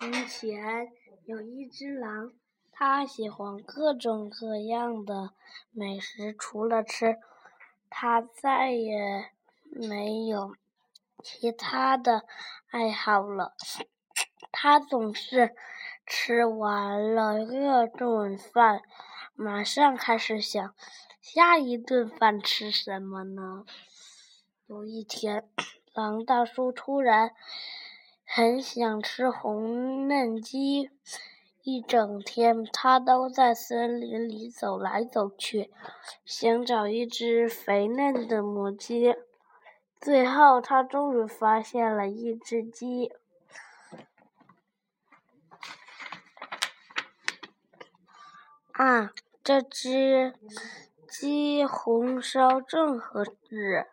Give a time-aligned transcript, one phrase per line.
[0.00, 0.90] 从前
[1.26, 2.32] 有一只狼，
[2.72, 5.34] 它喜欢各种各样的
[5.72, 7.18] 美食，除了吃，
[7.90, 9.30] 它再也
[9.70, 10.56] 没有
[11.22, 12.24] 其他的
[12.70, 13.52] 爱好了。
[14.50, 15.54] 它总是
[16.06, 17.50] 吃完了一
[17.98, 18.80] 顿饭，
[19.34, 20.74] 马上开始想
[21.20, 23.66] 下一顿饭吃什么呢？
[24.66, 25.46] 有一天，
[25.92, 27.34] 狼大叔突然。
[28.32, 30.88] 很想吃红嫩鸡，
[31.64, 35.72] 一整天他都在森林里走来走去，
[36.24, 39.16] 想找一只肥嫩的母鸡。
[40.00, 43.10] 最后，他终于发现了一只鸡。
[48.70, 49.10] 啊，
[49.42, 50.34] 这只
[51.08, 53.88] 鸡红烧正合适，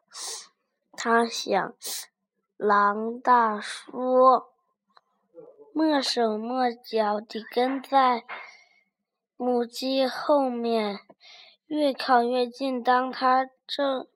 [0.92, 1.74] 他想。
[2.58, 4.44] 狼大叔
[5.76, 8.24] 蹑手蹑脚地跟在
[9.36, 11.00] 母鸡后面，
[11.68, 12.82] 越靠越近。
[12.82, 14.08] 当他正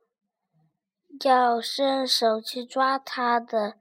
[1.24, 3.76] 要伸手去抓他的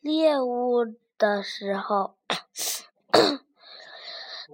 [0.00, 0.84] 猎物
[1.16, 2.16] 的时候，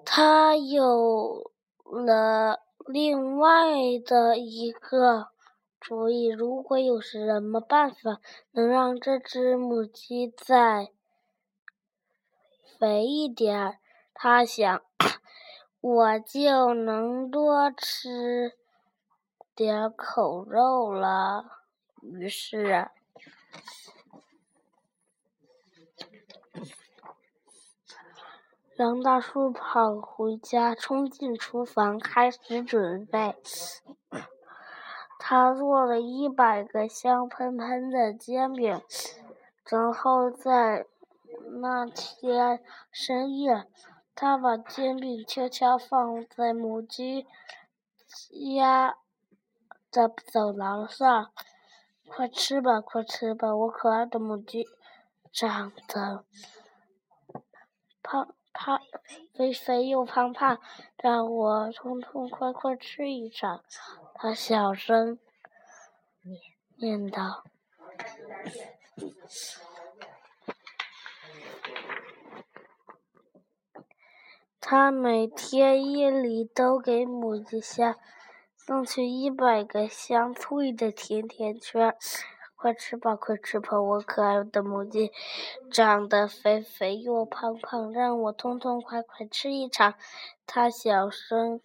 [0.05, 1.51] 他有
[1.85, 3.73] 了另外
[4.05, 5.29] 的一个。
[5.81, 8.21] 主意，如果有什么办法
[8.53, 10.91] 能让这只母鸡再
[12.79, 13.79] 肥一点，
[14.13, 14.83] 他想，
[15.81, 18.53] 我就能多吃
[19.55, 21.63] 点口肉了。
[22.03, 22.91] 于是，
[28.77, 33.37] 狼大叔跑回家，冲进厨房，开始准备。
[35.31, 38.83] 他做了一百个香喷喷的煎饼，
[39.65, 40.87] 然后在
[41.63, 43.65] 那天深夜，
[44.17, 47.29] 他把煎饼悄悄放在母鸡
[48.59, 48.97] 家
[49.93, 51.31] 的走廊上。
[52.09, 54.67] 快吃吧，快吃吧，我可爱的母鸡，
[55.31, 56.25] 长得
[58.03, 58.81] 胖胖、
[59.33, 60.59] 肥肥又胖胖，
[60.97, 63.63] 让我痛痛快快吃一场。
[64.23, 65.19] 他小声
[66.77, 67.43] 念道
[74.61, 77.97] ：“他每天夜里都给母鸡下
[78.59, 81.97] 送去一百个香脆的甜甜圈。
[82.55, 85.11] 快吃吧，快吃吧，我可爱的母鸡，
[85.73, 89.95] 长得肥肥又胖胖，让我痛痛快快吃一场。”
[90.47, 91.63] 他小声。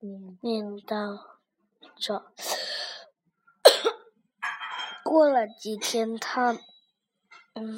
[0.00, 1.18] 念叨
[1.96, 2.32] 着，
[5.02, 6.56] 过了几天，他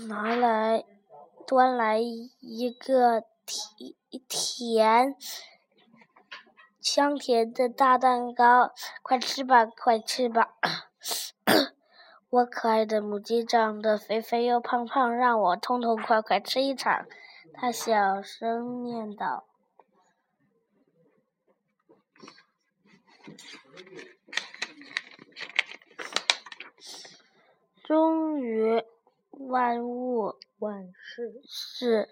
[0.09, 0.85] 拿来
[1.47, 3.95] 端来一个甜
[4.29, 5.17] 甜
[6.79, 10.59] 香甜的大蛋糕，快吃吧，快吃吧！
[12.29, 17.07] 我可爱的母鸡长得肥肥又胖胖，让我痛痛快快吃一场。
[17.55, 19.45] 他小声念叨。
[27.83, 28.85] 终于，
[29.51, 32.09] 万物万事是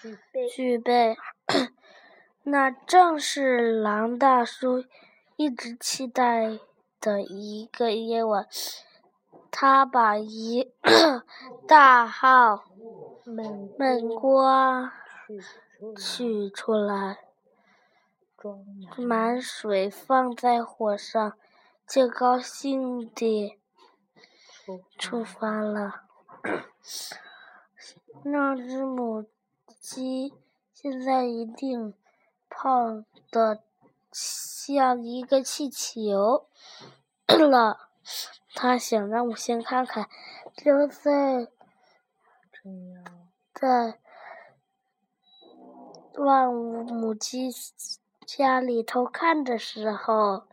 [0.00, 1.16] 俱备，具备。
[2.44, 4.84] 那正是狼大叔
[5.34, 6.60] 一直期待
[7.00, 8.46] 的一个夜晚。
[9.50, 10.72] 他把一
[11.66, 12.64] 大号
[13.24, 14.90] 焖锅
[15.96, 17.18] 取出来。
[18.96, 21.36] 满水放在火上，
[21.88, 23.58] 就高兴地
[24.96, 26.05] 出发了。
[28.24, 29.24] 那只母
[29.80, 30.34] 鸡
[30.72, 31.94] 现在一定
[32.48, 33.62] 胖得
[34.12, 36.46] 像一个气球
[37.28, 37.88] 了。
[38.54, 40.08] 他想让我先看看，
[40.56, 41.48] 就在
[43.52, 43.98] 在
[46.14, 47.50] 万物母鸡。
[48.26, 50.48] 家里偷看的时候，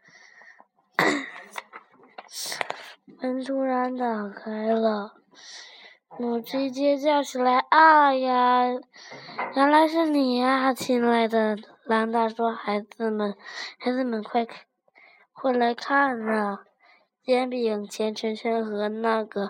[3.17, 5.15] 门突然打开了，
[6.19, 8.65] 母鸡尖叫起来：“啊呀，
[9.55, 12.49] 原来是你呀，亲爱的狼大叔！
[12.49, 13.35] 孩子们，
[13.79, 14.45] 孩子们，快
[15.33, 16.59] 快来看啊！
[17.23, 19.49] 煎饼、甜圈圈和那个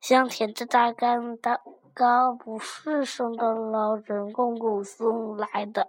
[0.00, 1.60] 香甜的大干蛋
[1.92, 5.88] 糕，不是圣诞老人公公送来的。”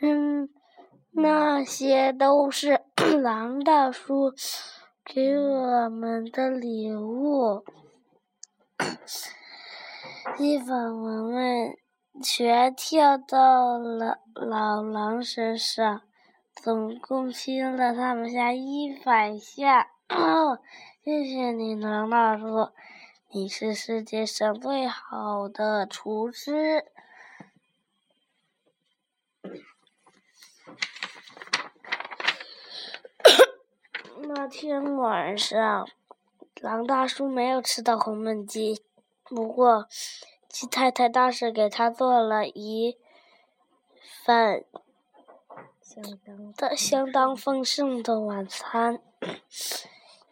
[0.00, 0.48] 嗯，
[1.12, 2.80] 那些都是
[3.22, 4.32] 狼大叔
[5.04, 7.64] 给我们的礼物。
[10.36, 11.76] 地方闻闻
[12.22, 16.02] 却跳到了老狼身上，
[16.54, 19.90] 总共亲了他们家一百下。
[21.04, 22.70] 谢谢你，狼大叔，
[23.30, 26.86] 你是世界上最好的厨师。
[34.26, 35.86] 那天晚上，
[36.62, 38.82] 狼大叔没有吃到红焖鸡，
[39.24, 39.88] 不过
[40.48, 42.96] 鸡太太倒是给他做了一
[44.24, 44.64] 份
[45.80, 49.00] 相当的相当丰盛的晚餐。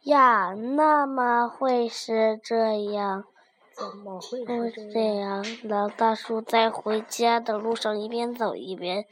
[0.03, 3.25] 呀，那么会是这样？
[3.73, 5.44] 怎么会是这这样？
[5.62, 9.06] 老，大叔在回家的路上一边走一边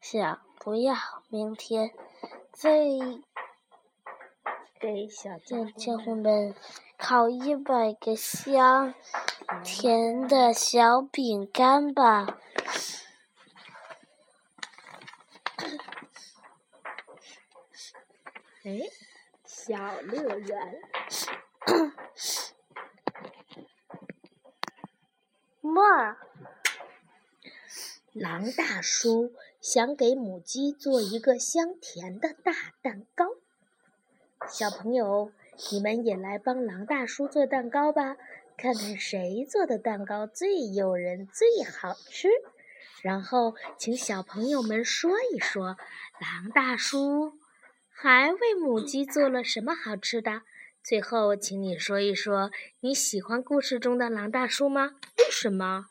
[0.00, 0.94] 想：不要，
[1.28, 1.90] 明天
[2.52, 2.86] 再
[4.84, 6.54] 给小家让家们
[6.98, 8.94] 烤一百个香
[9.64, 12.38] 甜的小饼干吧。
[18.64, 18.78] 哎，
[19.46, 20.82] 小乐园，
[25.62, 26.18] 哇，
[28.12, 29.32] 狼大叔
[29.62, 32.52] 想给母鸡做一个香甜的大
[32.82, 33.24] 蛋糕。
[34.48, 35.32] 小朋友，
[35.72, 38.16] 你们也来帮狼大叔做蛋糕吧，
[38.56, 42.28] 看看谁做的蛋糕最诱人、最好吃。
[43.02, 45.76] 然后，请小朋友们说一说，
[46.20, 47.32] 狼大叔
[47.90, 50.42] 还为母鸡做了什么好吃的？
[50.82, 52.50] 最后，请你说一说
[52.80, 54.92] 你喜欢故事中的狼大叔吗？
[55.18, 55.86] 为什么？